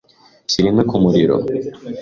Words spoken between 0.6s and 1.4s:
inkwi ku muriro.